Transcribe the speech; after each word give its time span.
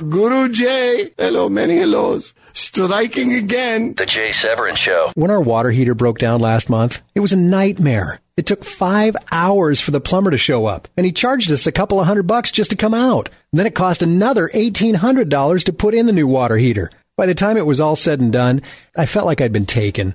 Guru 0.00 0.48
Jay. 0.50 1.12
Hello, 1.16 1.48
many 1.48 1.76
hellos. 1.76 2.34
Striking 2.52 3.32
again. 3.32 3.94
The 3.94 4.06
Jay 4.06 4.32
Severin 4.32 4.74
Show. 4.74 5.10
When 5.14 5.30
our 5.30 5.40
water 5.40 5.70
heater 5.70 5.94
broke 5.94 6.18
down 6.18 6.40
last 6.40 6.68
month, 6.68 7.02
it 7.14 7.20
was 7.20 7.32
a 7.32 7.36
nightmare. 7.36 8.20
It 8.36 8.44
took 8.44 8.64
five 8.64 9.16
hours 9.32 9.80
for 9.80 9.92
the 9.92 10.00
plumber 10.00 10.30
to 10.30 10.36
show 10.38 10.66
up, 10.66 10.88
and 10.96 11.06
he 11.06 11.12
charged 11.12 11.50
us 11.50 11.66
a 11.66 11.72
couple 11.72 11.98
of 11.98 12.06
hundred 12.06 12.24
bucks 12.24 12.50
just 12.50 12.70
to 12.70 12.76
come 12.76 12.94
out. 12.94 13.30
then 13.52 13.66
it 13.66 13.74
cost 13.74 14.02
another 14.02 14.50
$1,800 14.52 15.64
to 15.64 15.72
put 15.72 15.94
in 15.94 16.04
the 16.04 16.12
new 16.12 16.26
water 16.26 16.58
heater. 16.58 16.90
By 17.16 17.24
the 17.24 17.34
time 17.34 17.56
it 17.56 17.64
was 17.64 17.80
all 17.80 17.96
said 17.96 18.20
and 18.20 18.30
done, 18.30 18.60
I 18.94 19.06
felt 19.06 19.24
like 19.24 19.40
I'd 19.40 19.52
been 19.52 19.64
taken. 19.64 20.14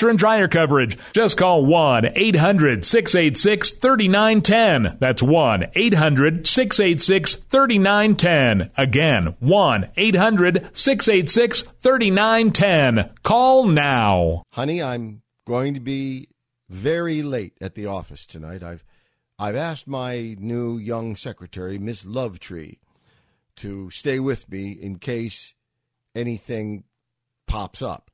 washer 0.00 0.08
and 0.08 0.18
dryer 0.18 0.48
coverage. 0.48 0.96
Just 1.12 1.36
call 1.36 1.64
1 1.64 2.12
800 2.14 2.84
686 2.84 3.72
3910. 3.72 4.96
That's 4.98 5.22
1 5.22 5.66
800 5.74 6.46
686 6.46 7.34
3910. 7.34 8.70
Again, 8.76 9.36
1 9.40 9.90
800 9.96 10.70
686 10.72 11.62
3910. 11.62 13.10
Call 13.22 13.66
now. 13.66 14.42
Honey, 14.52 14.82
I'm 14.82 15.22
going 15.46 15.74
to 15.74 15.80
be 15.80 16.28
very 16.70 17.22
late 17.22 17.54
at 17.60 17.74
the 17.74 17.86
office 17.86 18.24
tonight. 18.24 18.62
I've 18.62 18.84
I've 19.38 19.56
asked 19.56 19.86
my 19.88 20.36
new 20.38 20.76
young 20.78 21.16
secretary, 21.16 21.78
Miss 21.78 22.04
Lovetree, 22.04 22.78
to 23.56 23.90
stay 23.90 24.20
with 24.20 24.50
me 24.50 24.72
in 24.72 24.98
case 24.98 25.54
anything 26.14 26.84
pops 27.46 27.80
up. 27.82 28.10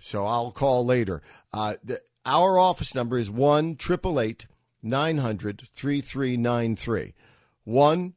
So 0.00 0.26
I'll 0.26 0.50
call 0.50 0.84
later. 0.84 1.22
Uh, 1.52 1.74
the, 1.84 2.00
our 2.24 2.58
office 2.58 2.94
number 2.94 3.18
is 3.18 3.30
1 3.30 3.76
900 4.82 5.68
3393. 5.72 7.14
1 7.64 8.14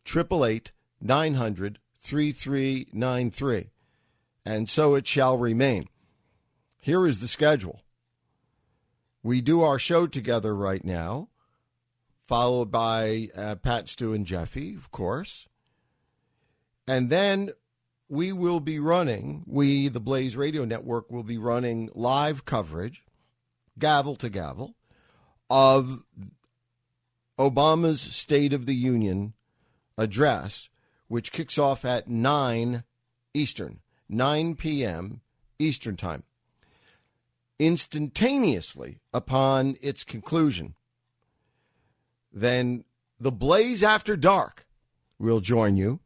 900 1.01 1.79
3393. 1.99 3.69
And 4.45 4.69
so 4.69 4.95
it 4.95 5.07
shall 5.07 5.37
remain. 5.37 5.87
Here 6.79 7.05
is 7.05 7.21
the 7.21 7.27
schedule. 7.27 7.81
We 9.21 9.39
do 9.39 9.61
our 9.61 9.79
show 9.79 10.05
together 10.05 10.53
right 10.53 10.83
now, 10.83 11.29
followed 12.21 12.71
by 12.71 13.29
uh, 13.35 13.55
Pat, 13.55 13.87
Stu, 13.87 14.11
and 14.11 14.25
Jeffy, 14.25 14.75
of 14.75 14.91
course. 14.91 15.47
And 16.85 17.09
then 17.09 17.51
we 18.13 18.31
will 18.31 18.59
be 18.59 18.77
running, 18.77 19.43
we, 19.47 19.87
the 19.87 19.99
Blaze 19.99 20.37
Radio 20.37 20.65
Network, 20.65 21.09
will 21.09 21.23
be 21.23 21.39
running 21.39 21.89
live 21.95 22.45
coverage, 22.45 23.03
gavel 23.79 24.15
to 24.17 24.29
gavel, 24.29 24.75
of 25.49 26.05
Obama's 27.39 28.01
State 28.01 28.53
of 28.53 28.67
the 28.67 28.75
Union 28.75 29.33
address, 29.97 30.69
which 31.07 31.31
kicks 31.31 31.57
off 31.57 31.83
at 31.83 32.07
9 32.07 32.83
Eastern, 33.33 33.79
9 34.07 34.55
p.m. 34.57 35.21
Eastern 35.57 35.97
Time. 35.97 36.21
Instantaneously 37.57 38.99
upon 39.11 39.75
its 39.81 40.03
conclusion, 40.03 40.75
then 42.31 42.83
the 43.19 43.31
Blaze 43.31 43.81
After 43.81 44.15
Dark 44.15 44.67
will 45.17 45.39
join 45.39 45.77
you 45.77 45.99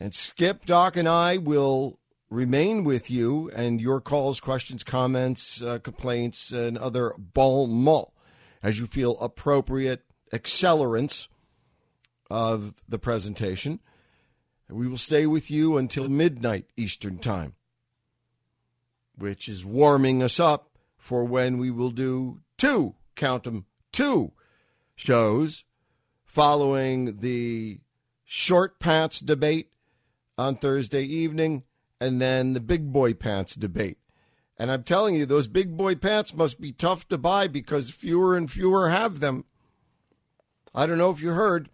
and 0.00 0.14
Skip, 0.14 0.64
Doc, 0.64 0.96
and 0.96 1.06
I 1.06 1.36
will 1.36 1.98
remain 2.30 2.84
with 2.84 3.10
you 3.10 3.50
and 3.54 3.80
your 3.80 4.00
calls, 4.00 4.40
questions, 4.40 4.82
comments, 4.82 5.60
uh, 5.60 5.78
complaints, 5.78 6.52
and 6.52 6.78
other 6.78 7.12
bon 7.18 7.70
mot 7.70 8.10
as 8.62 8.80
you 8.80 8.86
feel 8.86 9.18
appropriate 9.20 10.02
accelerants 10.32 11.28
of 12.30 12.74
the 12.88 12.98
presentation. 12.98 13.80
We 14.70 14.86
will 14.86 14.96
stay 14.96 15.26
with 15.26 15.50
you 15.50 15.76
until 15.76 16.08
midnight 16.08 16.66
Eastern 16.76 17.18
Time, 17.18 17.54
which 19.18 19.48
is 19.48 19.64
warming 19.64 20.22
us 20.22 20.40
up 20.40 20.78
for 20.96 21.24
when 21.24 21.58
we 21.58 21.70
will 21.70 21.90
do 21.90 22.40
two, 22.56 22.94
count 23.16 23.44
them, 23.44 23.66
two 23.92 24.32
shows 24.94 25.64
following 26.24 27.18
the 27.18 27.80
short 28.24 28.78
pants 28.78 29.18
debate 29.18 29.70
on 30.40 30.56
Thursday 30.56 31.04
evening, 31.04 31.64
and 32.00 32.20
then 32.20 32.54
the 32.54 32.60
big 32.60 32.92
boy 32.92 33.12
pants 33.12 33.54
debate. 33.54 33.98
And 34.58 34.70
I'm 34.70 34.82
telling 34.82 35.14
you, 35.14 35.26
those 35.26 35.48
big 35.48 35.76
boy 35.76 35.94
pants 35.94 36.34
must 36.34 36.60
be 36.60 36.72
tough 36.72 37.06
to 37.08 37.18
buy 37.18 37.46
because 37.46 37.90
fewer 37.90 38.36
and 38.36 38.50
fewer 38.50 38.88
have 38.88 39.20
them. 39.20 39.44
I 40.74 40.86
don't 40.86 40.98
know 40.98 41.10
if 41.10 41.20
you 41.20 41.30
heard, 41.30 41.68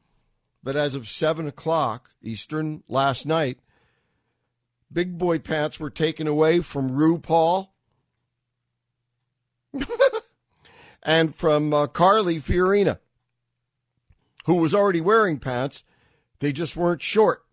but 0.63 0.77
as 0.77 0.95
of 0.95 1.09
7 1.09 1.47
o'clock 1.47 2.11
Eastern 2.23 2.83
last 2.89 3.25
night, 3.25 3.61
big 4.93 5.17
boy 5.17 5.39
pants 5.39 5.79
were 5.79 5.91
taken 5.91 6.27
away 6.27 6.61
from 6.61 6.91
RuPaul 6.91 7.69
and 11.05 11.35
from 11.35 11.73
uh, 11.73 11.87
Carly 11.87 12.39
Fiorina, 12.39 12.99
who 14.47 14.57
was 14.57 14.75
already 14.75 15.01
wearing 15.01 15.39
pants. 15.39 15.85
They 16.41 16.53
just 16.53 16.77
weren't 16.77 17.03
short. 17.03 17.46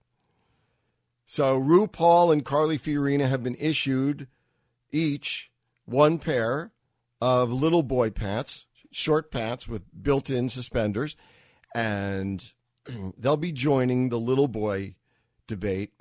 So 1.26 1.60
RuPaul 1.60 2.34
and 2.34 2.44
Carly 2.44 2.78
Fiorina 2.78 3.30
have 3.30 3.44
been 3.44 3.56
issued 3.56 4.28
each 4.92 5.52
one 5.86 6.20
pair 6.20 6.72
of 7.22 7.52
little 7.52 7.84
boy 7.84 8.10
pants, 8.10 8.68
short 8.92 9.32
pants 9.32 9.68
with 9.68 9.84
built 10.04 10.30
in 10.30 10.50
suspenders, 10.50 11.16
and 11.74 12.52
they'll 13.18 13.38
be 13.38 13.52
joining 13.52 14.10
the 14.10 14.20
little 14.20 14.48
boy 14.48 14.96
debate 15.48 15.94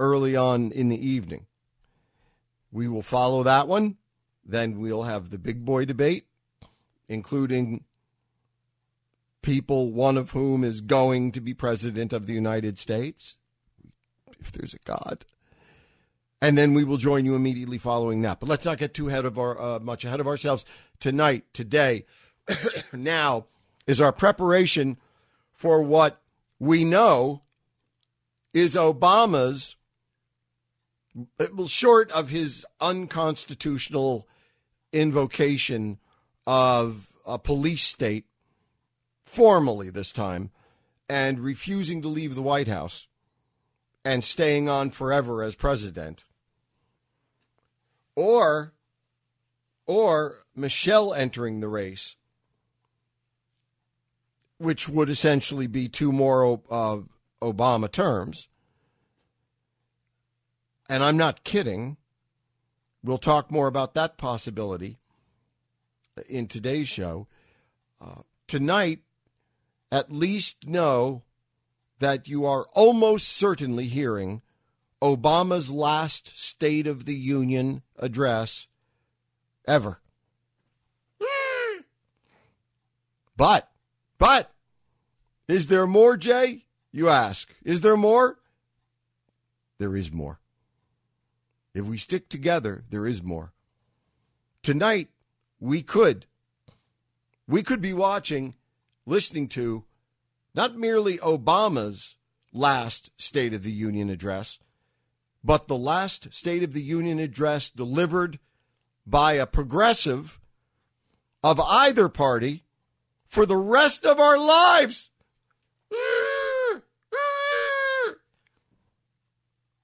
early 0.00 0.36
on 0.36 0.70
in 0.70 0.88
the 0.88 1.06
evening. 1.06 1.46
We 2.70 2.86
will 2.86 3.02
follow 3.02 3.42
that 3.42 3.66
one. 3.66 3.96
Then 4.44 4.78
we'll 4.78 5.02
have 5.02 5.30
the 5.30 5.38
big 5.38 5.64
boy 5.64 5.84
debate, 5.84 6.26
including 7.08 7.84
people, 9.42 9.92
one 9.92 10.16
of 10.16 10.30
whom 10.30 10.64
is 10.64 10.80
going 10.80 11.32
to 11.32 11.40
be 11.40 11.54
president 11.54 12.12
of 12.12 12.26
the 12.26 12.32
United 12.32 12.78
States 12.78 13.36
if 14.40 14.52
there's 14.52 14.74
a 14.74 14.78
God. 14.84 15.24
And 16.40 16.56
then 16.56 16.72
we 16.72 16.84
will 16.84 16.98
join 16.98 17.24
you 17.24 17.34
immediately 17.34 17.78
following 17.78 18.22
that. 18.22 18.38
But 18.38 18.48
let's 18.48 18.64
not 18.64 18.78
get 18.78 18.94
too 18.94 19.08
ahead 19.08 19.24
of 19.24 19.38
our 19.38 19.60
uh, 19.60 19.78
much 19.80 20.04
ahead 20.04 20.20
of 20.20 20.26
ourselves. 20.26 20.64
Tonight, 21.00 21.44
today, 21.52 22.04
now 22.92 23.46
is 23.86 24.00
our 24.00 24.12
preparation 24.12 24.98
for 25.52 25.82
what 25.82 26.20
we 26.60 26.84
know 26.84 27.42
is 28.54 28.76
Obama's 28.76 29.76
well, 31.38 31.66
short 31.66 32.12
of 32.12 32.28
his 32.28 32.64
unconstitutional 32.80 34.28
invocation 34.92 35.98
of 36.46 37.12
a 37.26 37.38
police 37.38 37.82
state, 37.82 38.26
formally 39.24 39.90
this 39.90 40.12
time, 40.12 40.50
and 41.08 41.40
refusing 41.40 42.02
to 42.02 42.08
leave 42.08 42.34
the 42.34 42.42
White 42.42 42.68
House 42.68 43.08
and 44.08 44.24
staying 44.24 44.70
on 44.70 44.88
forever 44.88 45.42
as 45.42 45.54
president, 45.54 46.24
or 48.16 48.72
or 49.84 50.36
Michelle 50.56 51.12
entering 51.12 51.60
the 51.60 51.68
race, 51.68 52.16
which 54.56 54.88
would 54.88 55.10
essentially 55.10 55.66
be 55.66 55.88
two 55.88 56.10
more 56.10 56.62
uh, 56.70 57.00
Obama 57.42 57.92
terms. 57.92 58.48
And 60.88 61.04
I'm 61.04 61.18
not 61.18 61.44
kidding. 61.44 61.98
We'll 63.04 63.18
talk 63.18 63.50
more 63.50 63.66
about 63.66 63.92
that 63.92 64.16
possibility 64.16 64.96
in 66.30 66.46
today's 66.46 66.88
show. 66.88 67.28
Uh, 68.00 68.22
tonight, 68.46 69.00
at 69.92 70.10
least 70.10 70.66
know 70.66 71.24
that 71.98 72.28
you 72.28 72.46
are 72.46 72.66
almost 72.74 73.28
certainly 73.28 73.86
hearing 73.86 74.42
Obama's 75.02 75.70
last 75.70 76.36
State 76.38 76.86
of 76.86 77.04
the 77.04 77.14
Union 77.14 77.82
address 77.98 78.66
ever. 79.66 80.00
But, 83.36 83.70
but, 84.18 84.50
is 85.46 85.68
there 85.68 85.86
more, 85.86 86.16
Jay? 86.16 86.64
You 86.90 87.08
ask. 87.08 87.54
Is 87.62 87.82
there 87.82 87.96
more? 87.96 88.38
there 89.78 89.96
is 89.96 90.12
more. 90.12 90.40
If 91.74 91.84
we 91.84 91.96
stick 91.96 92.28
together, 92.28 92.84
there 92.90 93.06
is 93.06 93.22
more. 93.22 93.52
Tonight, 94.62 95.08
we 95.60 95.82
could. 95.82 96.26
We 97.46 97.62
could 97.62 97.80
be 97.80 97.92
watching, 97.92 98.54
listening 99.06 99.48
to 99.48 99.84
not 100.58 100.76
merely 100.76 101.18
Obama's 101.18 102.18
last 102.52 103.12
State 103.16 103.54
of 103.54 103.62
the 103.62 103.70
Union 103.70 104.10
address, 104.10 104.58
but 105.44 105.68
the 105.68 105.78
last 105.78 106.34
State 106.34 106.64
of 106.64 106.72
the 106.72 106.82
Union 106.82 107.20
address 107.20 107.70
delivered 107.70 108.40
by 109.06 109.34
a 109.34 109.46
progressive 109.46 110.40
of 111.44 111.60
either 111.60 112.08
party 112.08 112.64
for 113.24 113.46
the 113.46 113.56
rest 113.56 114.04
of 114.04 114.18
our 114.18 114.36
lives. 114.36 115.12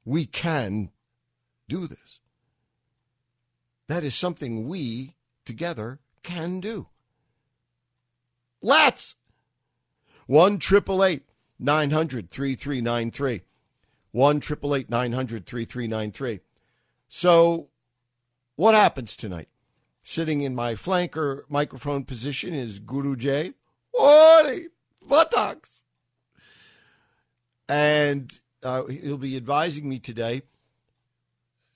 We 0.04 0.26
can 0.26 0.90
do 1.68 1.86
this. 1.86 2.18
That 3.86 4.02
is 4.02 4.16
something 4.16 4.66
we 4.66 5.14
together 5.44 6.00
can 6.24 6.58
do. 6.58 6.88
Let's! 8.60 9.14
1 10.26 10.58
900 11.58 12.30
3393. 12.30 13.42
1 14.12 14.40
900 14.88 15.46
3393. 15.46 16.40
So, 17.08 17.68
what 18.56 18.74
happens 18.74 19.16
tonight? 19.16 19.48
Sitting 20.02 20.42
in 20.42 20.54
my 20.54 20.74
flanker 20.74 21.42
microphone 21.48 22.04
position 22.04 22.54
is 22.54 22.78
Guru 22.78 23.16
Jay. 23.16 23.54
Holy 23.92 24.68
buttocks! 25.06 25.84
And 27.68 28.38
uh, 28.62 28.84
he'll 28.84 29.18
be 29.18 29.36
advising 29.36 29.88
me 29.88 29.98
today 29.98 30.42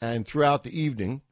and 0.01 0.27
throughout 0.27 0.63
the 0.63 0.79
evening. 0.79 1.23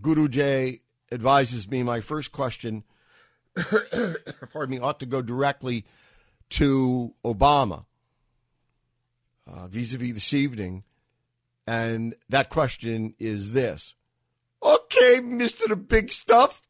Guru 0.00 0.28
Jay 0.28 0.80
advises 1.12 1.68
me 1.68 1.82
my 1.82 2.00
first 2.00 2.32
question, 2.32 2.84
pardon 4.52 4.70
me, 4.70 4.78
ought 4.78 5.00
to 5.00 5.06
go 5.06 5.22
directly 5.22 5.84
to 6.50 7.14
Obama 7.24 7.84
vis 9.68 9.94
a 9.94 9.98
vis 9.98 10.14
this 10.14 10.34
evening. 10.34 10.84
And 11.66 12.14
that 12.28 12.48
question 12.48 13.14
is 13.18 13.52
this 13.52 13.94
Okay, 14.62 15.20
Mr. 15.22 15.88
Big 15.88 16.12
Stuff, 16.12 16.62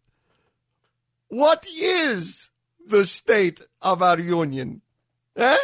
what 1.29 1.67
is 1.67 2.51
the 2.87 3.05
state 3.05 3.61
of 3.83 4.03
our 4.03 4.19
union? 4.19 4.83
Eh? 5.37 5.57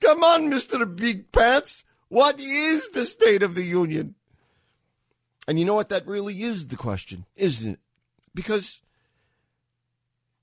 Come 0.00 0.24
on, 0.24 0.50
Mr. 0.50 0.96
Big 0.96 1.30
Pants. 1.30 1.84
What 2.08 2.40
is 2.40 2.88
the 2.88 3.04
state 3.04 3.42
of 3.42 3.54
the 3.54 3.62
union? 3.62 4.14
And 5.46 5.58
you 5.58 5.64
know 5.64 5.74
what? 5.74 5.90
That 5.90 6.06
really 6.06 6.42
is 6.42 6.68
the 6.68 6.76
question, 6.76 7.26
isn't 7.36 7.74
it? 7.74 7.80
Because 8.34 8.80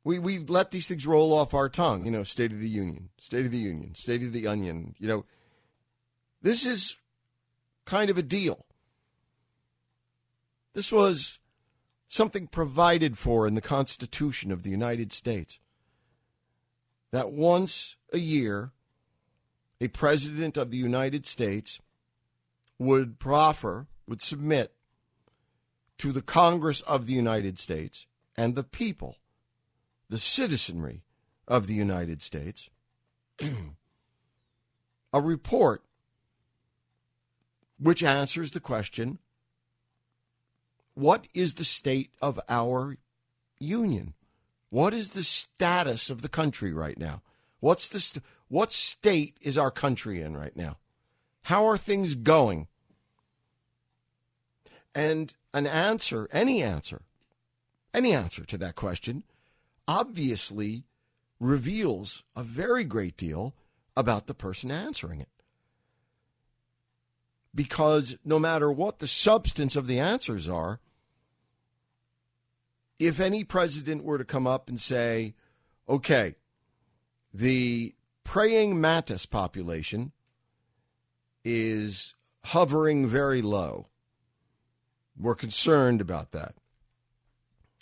we, 0.03 0.19
we 0.19 0.39
let 0.39 0.71
these 0.71 0.87
things 0.87 1.05
roll 1.05 1.33
off 1.33 1.53
our 1.53 1.69
tongue, 1.69 2.05
you 2.05 2.11
know, 2.11 2.23
State 2.23 2.51
of 2.51 2.59
the 2.59 2.69
Union, 2.69 3.09
State 3.17 3.45
of 3.45 3.51
the 3.51 3.57
Union, 3.57 3.93
State 3.95 4.23
of 4.23 4.33
the 4.33 4.47
Onion. 4.47 4.95
You 4.99 5.07
know, 5.07 5.25
this 6.41 6.65
is 6.65 6.97
kind 7.85 8.09
of 8.09 8.17
a 8.17 8.23
deal. 8.23 8.65
This 10.73 10.91
was 10.91 11.39
something 12.07 12.47
provided 12.47 13.17
for 13.17 13.47
in 13.47 13.55
the 13.55 13.61
Constitution 13.61 14.51
of 14.51 14.63
the 14.63 14.69
United 14.69 15.11
States 15.11 15.59
that 17.11 17.31
once 17.31 17.95
a 18.13 18.19
year, 18.19 18.71
a 19.81 19.87
president 19.87 20.57
of 20.57 20.71
the 20.71 20.77
United 20.77 21.25
States 21.25 21.79
would 22.79 23.19
proffer, 23.19 23.87
would 24.07 24.21
submit 24.21 24.73
to 25.97 26.11
the 26.11 26.21
Congress 26.21 26.81
of 26.81 27.07
the 27.07 27.13
United 27.13 27.57
States 27.57 28.07
and 28.35 28.55
the 28.55 28.63
people, 28.63 29.17
the 30.09 30.17
citizenry 30.17 31.03
of 31.47 31.67
the 31.67 31.73
United 31.73 32.21
States, 32.21 32.69
a 35.13 35.21
report 35.21 35.83
which 37.79 38.03
answers 38.03 38.51
the 38.51 38.59
question 38.59 39.19
what 40.93 41.27
is 41.35 41.53
the 41.53 41.63
state 41.63 42.09
of 42.23 42.39
our 42.49 42.97
union? 43.59 44.15
What 44.71 44.95
is 44.95 45.13
the 45.13 45.21
status 45.21 46.09
of 46.09 46.23
the 46.23 46.29
country 46.29 46.73
right 46.73 46.97
now? 46.97 47.21
What's 47.59 47.87
the 47.87 47.99
st- 47.99 48.25
what 48.47 48.71
state 48.71 49.37
is 49.41 49.59
our 49.59 49.69
country 49.69 50.21
in 50.21 50.35
right 50.35 50.55
now? 50.55 50.77
How 51.43 51.65
are 51.65 51.77
things 51.77 52.15
going? 52.15 52.67
And 54.95 55.35
an 55.53 55.67
answer, 55.67 56.27
any 56.31 56.63
answer, 56.63 57.03
any 57.93 58.11
answer 58.11 58.43
to 58.45 58.57
that 58.57 58.75
question 58.75 59.23
obviously 59.87 60.83
reveals 61.39 62.23
a 62.35 62.43
very 62.43 62.83
great 62.83 63.17
deal 63.17 63.55
about 63.95 64.27
the 64.27 64.33
person 64.33 64.71
answering 64.71 65.21
it. 65.21 65.29
Because 67.53 68.17
no 68.23 68.37
matter 68.37 68.71
what 68.71 68.99
the 68.99 69.07
substance 69.07 69.75
of 69.75 69.87
the 69.87 69.99
answers 69.99 70.47
are, 70.47 70.79
if 72.99 73.19
any 73.19 73.43
president 73.43 74.03
were 74.03 74.17
to 74.17 74.25
come 74.25 74.47
up 74.47 74.69
and 74.69 74.79
say, 74.79 75.35
okay, 75.87 76.35
the 77.33 77.95
praying 78.23 78.79
mantis 78.79 79.25
population 79.25 80.11
is 81.43 82.15
hovering 82.43 83.07
very 83.07 83.41
low. 83.41 83.87
We're 85.17 85.35
concerned 85.35 86.01
about 86.01 86.31
that. 86.33 86.55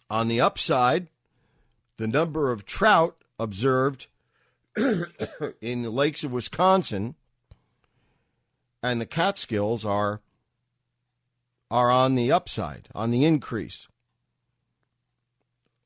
On 0.09 0.27
the 0.27 0.39
upside, 0.41 1.07
the 1.97 2.07
number 2.07 2.51
of 2.51 2.65
trout 2.65 3.23
observed 3.39 4.07
in 4.77 5.83
the 5.83 5.89
lakes 5.89 6.23
of 6.23 6.33
Wisconsin 6.33 7.15
and 8.83 9.01
the 9.01 9.05
Catskills 9.05 9.83
are 9.85 10.21
are 11.71 11.89
on 11.89 12.13
the 12.13 12.31
upside, 12.31 12.87
on 12.93 13.09
the 13.09 13.25
increase. 13.25 13.87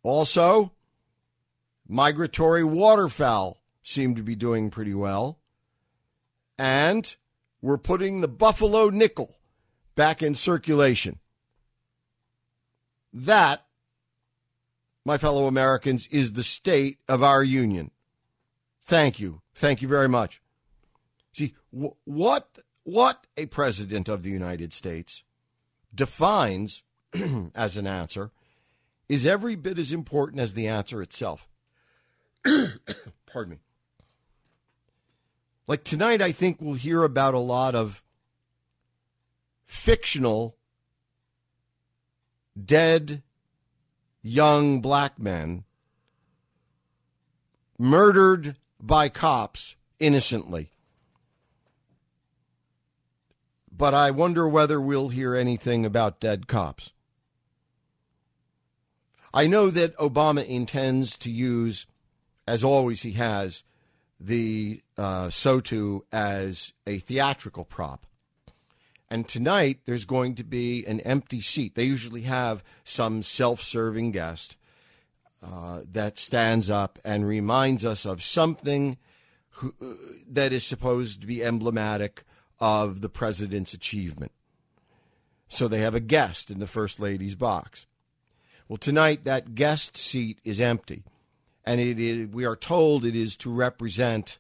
Also, 0.04 0.74
migratory 1.88 2.64
waterfowl 2.64 3.62
seem 3.82 4.16
to 4.16 4.22
be 4.22 4.36
doing 4.36 4.70
pretty 4.70 4.94
well. 4.94 5.40
And 6.58 7.16
we're 7.62 7.78
putting 7.78 8.20
the 8.20 8.28
buffalo 8.28 8.90
nickel 8.90 9.38
back 9.96 10.22
in 10.22 10.36
circulation. 10.36 11.20
That, 13.14 13.66
my 15.06 15.18
fellow 15.18 15.48
Americans, 15.48 16.08
is 16.08 16.34
the 16.34 16.44
state 16.44 17.00
of 17.08 17.24
our 17.24 17.44
union. 17.44 17.92
Thank 18.82 19.20
you. 19.20 19.42
Thank 19.54 19.82
you 19.82 19.88
very 19.88 20.10
much. 20.10 20.42
See, 21.32 21.54
wh- 21.72 21.96
what, 22.06 22.60
what 22.84 23.26
a 23.38 23.46
president 23.46 24.10
of 24.10 24.24
the 24.24 24.32
United 24.32 24.74
States 24.74 25.24
defines 25.94 26.84
as 27.56 27.78
an 27.78 27.88
answer 27.88 28.32
is 29.08 29.26
every 29.26 29.56
bit 29.56 29.80
as 29.80 29.92
important 29.92 30.40
as 30.40 30.54
the 30.54 30.68
answer 30.68 31.02
itself. 31.02 31.48
Pardon 32.46 33.52
me. 33.52 33.60
Like 35.68 35.84
tonight, 35.84 36.22
I 36.22 36.32
think 36.32 36.58
we'll 36.60 36.76
hear 36.76 37.04
about 37.04 37.34
a 37.34 37.40
lot 37.40 37.76
of 37.76 38.04
fictional 39.66 40.56
dead 42.60 43.22
young 44.22 44.82
black 44.82 45.18
men 45.20 45.64
murdered 47.78 48.58
by 48.80 49.10
cops 49.10 49.76
innocently. 50.00 50.72
But 53.72 53.94
I 53.94 54.12
wonder 54.12 54.48
whether 54.48 54.80
we'll 54.80 55.10
hear 55.10 55.36
anything 55.36 55.86
about 55.86 56.20
dead 56.20 56.48
cops. 56.48 56.92
I 59.34 59.48
know 59.48 59.70
that 59.70 59.96
Obama 59.98 60.46
intends 60.46 61.18
to 61.20 61.30
use, 61.30 61.86
as 62.48 62.64
always 62.64 63.04
he 63.04 63.14
has, 63.14 63.64
the 64.20 64.82
uh, 64.98 65.28
SOTU 65.30 66.02
as 66.12 66.74
a 66.86 66.98
theatrical 67.00 67.64
prop. 67.64 68.06
And 69.10 69.28
tonight, 69.28 69.80
there's 69.86 70.06
going 70.06 70.36
to 70.36 70.44
be 70.44 70.86
an 70.86 71.00
empty 71.02 71.42
seat. 71.42 71.76
They 71.76 71.84
usually 71.84 72.22
have 72.22 72.64
some 72.84 73.24
self 73.24 73.62
serving 73.62 74.12
guest 74.12 74.56
uh, 75.44 75.82
that 75.92 76.18
stands 76.18 76.70
up 76.70 77.00
and 77.04 77.28
reminds 77.28 77.84
us 77.84 78.06
of 78.06 78.24
something 78.24 78.98
who, 79.50 79.74
uh, 79.82 79.94
that 80.30 80.54
is 80.54 80.64
supposed 80.64 81.22
to 81.22 81.28
be 81.28 81.44
emblematic 81.44 82.24
of 82.60 83.02
the 83.02 83.10
president's 83.10 83.74
achievement. 83.74 84.32
So 85.48 85.68
they 85.68 85.80
have 85.80 85.96
a 85.96 86.00
guest 86.00 86.52
in 86.52 86.60
the 86.60 86.68
First 86.68 87.00
Lady's 87.00 87.36
box. 87.36 87.88
Well, 88.68 88.78
tonight, 88.78 89.24
that 89.24 89.56
guest 89.56 89.98
seat 89.98 90.40
is 90.44 90.62
empty 90.62 91.04
and 91.70 91.80
it 91.80 92.00
is, 92.00 92.28
we 92.30 92.46
are 92.46 92.56
told 92.56 93.06
it 93.06 93.16
is 93.16 93.36
to 93.36 93.52
represent 93.52 94.40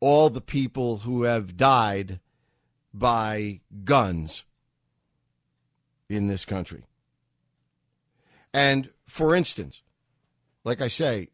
all 0.00 0.28
the 0.28 0.42
people 0.42 0.98
who 0.98 1.22
have 1.22 1.56
died 1.56 2.20
by 2.94 3.60
guns 3.82 4.44
in 6.08 6.28
this 6.28 6.44
country. 6.44 6.84
And 8.54 8.90
for 9.04 9.34
instance, 9.34 9.82
like 10.62 10.80
I 10.80 10.88
say, 10.88 11.28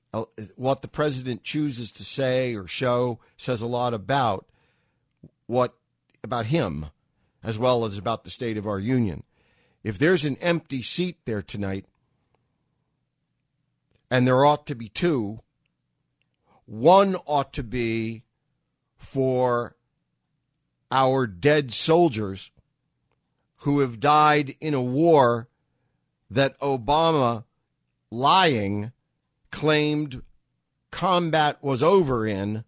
what 0.56 0.82
the 0.82 0.88
president 0.88 1.44
chooses 1.44 1.92
to 1.92 2.04
say 2.04 2.56
or 2.56 2.66
show 2.66 3.20
says 3.36 3.60
a 3.60 3.66
lot 3.66 3.94
about 3.94 4.46
what 5.46 5.74
about 6.24 6.46
him 6.46 6.86
as 7.42 7.58
well 7.58 7.84
as 7.84 7.96
about 7.96 8.24
the 8.24 8.30
state 8.30 8.56
of 8.56 8.66
our 8.66 8.78
union. 8.78 9.22
If 9.84 9.98
there's 9.98 10.24
an 10.24 10.36
empty 10.36 10.82
seat 10.82 11.18
there 11.24 11.42
tonight, 11.42 11.86
and 14.10 14.26
there 14.26 14.44
ought 14.44 14.66
to 14.66 14.74
be 14.74 14.88
two, 14.88 15.40
one 16.66 17.16
ought 17.26 17.52
to 17.54 17.62
be 17.62 18.24
for 18.96 19.76
our 20.90 21.26
dead 21.26 21.72
soldiers 21.72 22.50
who 23.60 23.80
have 23.80 24.00
died 24.00 24.54
in 24.60 24.74
a 24.74 24.80
war 24.80 25.48
that 26.30 26.58
Obama 26.60 27.44
lying 28.10 28.92
claimed 29.50 30.22
combat 30.90 31.62
was 31.62 31.82
over 31.82 32.26
in 32.26 32.64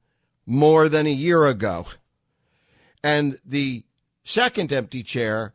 more 0.46 0.88
than 0.88 1.06
a 1.06 1.10
year 1.10 1.46
ago. 1.46 1.86
And 3.02 3.38
the 3.44 3.84
second 4.22 4.72
empty 4.72 5.02
chair 5.02 5.54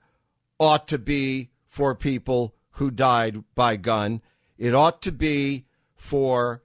ought 0.59 0.87
to 0.87 0.97
be 0.97 1.49
for 1.65 1.95
people 1.95 2.55
who 2.71 2.91
died 2.91 3.43
by 3.55 3.75
gun. 3.75 4.21
It 4.57 4.73
ought 4.73 5.01
to 5.03 5.11
be 5.11 5.65
for 5.95 6.63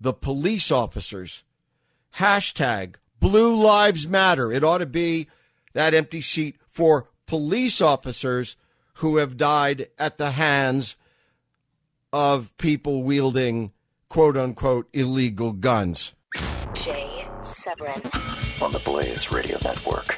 the 0.00 0.12
police 0.12 0.70
officers. 0.70 1.44
Hashtag 2.16 2.96
Blue 3.20 3.56
Lives 3.56 4.06
Matter. 4.06 4.52
It 4.52 4.64
ought 4.64 4.78
to 4.78 4.86
be 4.86 5.28
that 5.74 5.94
empty 5.94 6.20
seat 6.20 6.56
for 6.68 7.08
police 7.26 7.80
officers 7.80 8.56
who 8.94 9.16
have 9.16 9.36
died 9.36 9.88
at 9.98 10.16
the 10.16 10.32
hands 10.32 10.96
of 12.12 12.56
people 12.56 13.02
wielding 13.02 13.72
quote 14.08 14.36
unquote 14.36 14.88
illegal 14.92 15.52
guns. 15.52 16.14
Jay 16.74 17.26
Severin 17.42 18.02
on 18.60 18.72
the 18.72 18.80
Blaze 18.84 19.30
Radio 19.30 19.58
Network. 19.62 20.17